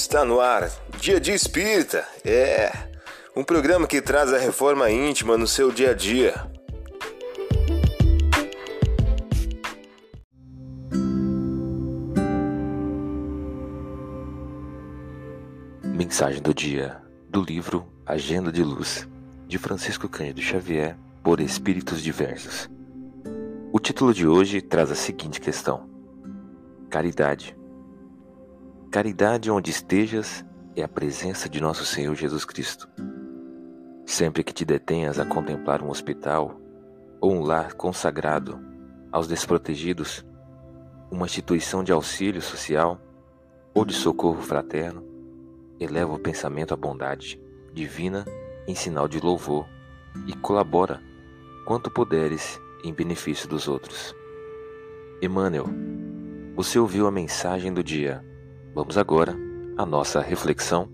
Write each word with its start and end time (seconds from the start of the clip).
Está 0.00 0.24
no 0.24 0.40
ar, 0.40 0.70
Dia 1.00 1.18
de 1.18 1.32
Espírita. 1.32 2.06
É 2.24 2.70
um 3.34 3.42
programa 3.42 3.84
que 3.84 4.00
traz 4.00 4.32
a 4.32 4.38
reforma 4.38 4.88
íntima 4.88 5.36
no 5.36 5.46
seu 5.46 5.72
dia 5.72 5.90
a 5.90 5.92
dia. 5.92 6.34
Mensagem 15.82 16.40
do 16.40 16.54
dia 16.54 17.02
do 17.28 17.42
livro 17.42 17.84
Agenda 18.06 18.52
de 18.52 18.62
Luz, 18.62 19.06
de 19.48 19.58
Francisco 19.58 20.08
Cândido 20.08 20.40
Xavier, 20.40 20.96
por 21.24 21.40
Espíritos 21.40 22.00
Diversos. 22.00 22.70
O 23.72 23.80
título 23.80 24.14
de 24.14 24.28
hoje 24.28 24.62
traz 24.62 24.92
a 24.92 24.94
seguinte 24.94 25.40
questão: 25.40 25.90
Caridade. 26.88 27.57
Caridade 28.98 29.48
onde 29.48 29.70
estejas 29.70 30.44
é 30.74 30.82
a 30.82 30.88
presença 30.88 31.48
de 31.48 31.60
nosso 31.60 31.86
Senhor 31.86 32.16
Jesus 32.16 32.44
Cristo. 32.44 32.88
Sempre 34.04 34.42
que 34.42 34.52
te 34.52 34.64
detenhas 34.64 35.20
a 35.20 35.24
contemplar 35.24 35.84
um 35.84 35.88
hospital 35.88 36.60
ou 37.20 37.32
um 37.32 37.40
lar 37.40 37.74
consagrado 37.74 38.58
aos 39.12 39.28
desprotegidos, 39.28 40.26
uma 41.12 41.26
instituição 41.26 41.84
de 41.84 41.92
auxílio 41.92 42.42
social 42.42 43.00
ou 43.72 43.84
de 43.84 43.94
socorro 43.94 44.42
fraterno, 44.42 45.04
eleva 45.78 46.12
o 46.12 46.18
pensamento 46.18 46.74
à 46.74 46.76
bondade 46.76 47.40
divina 47.72 48.24
em 48.66 48.74
sinal 48.74 49.06
de 49.06 49.20
louvor 49.20 49.68
e 50.26 50.32
colabora 50.32 51.00
quanto 51.64 51.88
puderes 51.88 52.60
em 52.82 52.92
benefício 52.92 53.48
dos 53.48 53.68
outros. 53.68 54.12
Emmanuel, 55.22 55.66
você 56.56 56.80
ouviu 56.80 57.06
a 57.06 57.12
mensagem 57.12 57.72
do 57.72 57.84
dia. 57.84 58.26
Vamos 58.74 58.96
agora 58.96 59.34
à 59.76 59.84
nossa 59.84 60.20
reflexão. 60.20 60.88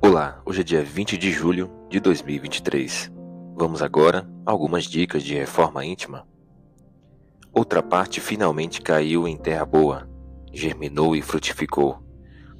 Olá, 0.00 0.42
hoje 0.44 0.62
é 0.62 0.64
dia 0.64 0.82
20 0.82 1.16
de 1.16 1.30
julho 1.30 1.70
de 1.88 2.00
2023. 2.00 3.12
Vamos 3.54 3.82
agora 3.82 4.28
a 4.44 4.50
algumas 4.50 4.84
dicas 4.84 5.22
de 5.22 5.34
reforma 5.34 5.84
íntima. 5.84 6.26
Outra 7.52 7.82
parte 7.82 8.20
finalmente 8.20 8.80
caiu 8.80 9.28
em 9.28 9.36
terra 9.36 9.64
boa, 9.64 10.08
germinou 10.52 11.14
e 11.14 11.22
frutificou, 11.22 12.02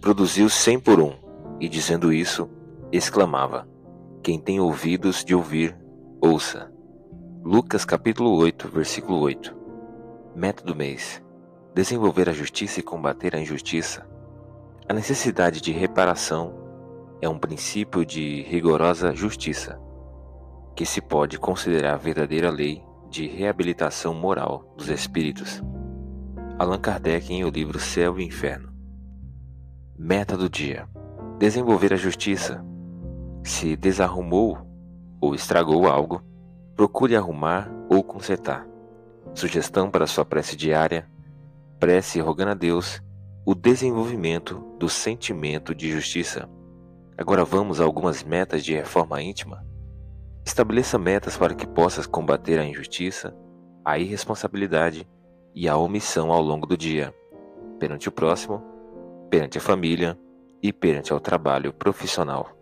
produziu 0.00 0.48
cem 0.48 0.78
por 0.78 1.00
um, 1.00 1.12
e 1.58 1.68
dizendo 1.68 2.12
isso, 2.12 2.48
exclamava: 2.92 3.66
Quem 4.22 4.38
tem 4.38 4.60
ouvidos 4.60 5.24
de 5.24 5.34
ouvir, 5.34 5.76
ouça. 6.20 6.70
Lucas 7.42 7.84
capítulo 7.84 8.36
8, 8.36 8.68
versículo 8.68 9.18
8. 9.18 9.56
Meta 10.36 10.62
do 10.62 10.76
mês: 10.76 11.22
desenvolver 11.74 12.28
a 12.28 12.32
justiça 12.32 12.80
e 12.80 12.82
combater 12.82 13.34
a 13.34 13.40
injustiça. 13.40 14.06
A 14.88 14.92
necessidade 14.92 15.60
de 15.60 15.72
reparação 15.72 16.54
é 17.20 17.28
um 17.28 17.38
princípio 17.38 18.04
de 18.04 18.42
rigorosa 18.42 19.14
justiça, 19.14 19.80
que 20.76 20.84
se 20.84 21.00
pode 21.00 21.38
considerar 21.38 21.94
a 21.94 21.98
verdadeira 21.98 22.50
lei 22.50 22.82
de 23.08 23.26
reabilitação 23.26 24.14
moral 24.14 24.74
dos 24.76 24.88
espíritos. 24.88 25.62
Allan 26.58 26.78
Kardec 26.78 27.32
em 27.32 27.44
o 27.44 27.48
livro 27.48 27.78
Céu 27.78 28.20
e 28.20 28.24
Inferno. 28.24 28.72
Meta 29.98 30.36
do 30.36 30.48
dia: 30.48 30.88
desenvolver 31.38 31.92
a 31.92 31.96
justiça. 31.96 32.64
Se 33.44 33.76
desarrumou 33.76 34.58
ou 35.20 35.34
estragou 35.34 35.88
algo, 35.88 36.22
procure 36.76 37.16
arrumar 37.16 37.68
ou 37.88 38.02
consertar. 38.02 38.66
Sugestão 39.34 39.90
para 39.90 40.06
sua 40.06 40.24
prece 40.24 40.54
diária: 40.54 41.08
prece 41.80 42.20
rogando 42.20 42.52
a 42.52 42.54
Deus 42.54 43.02
o 43.44 43.54
desenvolvimento 43.54 44.64
do 44.78 44.88
sentimento 44.88 45.74
de 45.74 45.90
justiça. 45.90 46.48
Agora 47.18 47.44
vamos 47.44 47.80
a 47.80 47.84
algumas 47.84 48.22
metas 48.22 48.64
de 48.64 48.74
reforma 48.74 49.20
íntima. 49.20 49.66
Estabeleça 50.44 50.96
metas 50.96 51.36
para 51.36 51.54
que 51.54 51.66
possas 51.66 52.06
combater 52.06 52.58
a 52.60 52.64
injustiça, 52.64 53.34
a 53.84 53.98
irresponsabilidade 53.98 55.08
e 55.54 55.68
a 55.68 55.76
omissão 55.76 56.30
ao 56.30 56.40
longo 56.40 56.66
do 56.66 56.76
dia, 56.76 57.12
perante 57.78 58.08
o 58.08 58.12
próximo, 58.12 58.62
perante 59.28 59.58
a 59.58 59.60
família 59.60 60.16
e 60.62 60.72
perante 60.72 61.12
ao 61.12 61.18
trabalho 61.18 61.72
profissional. 61.72 62.61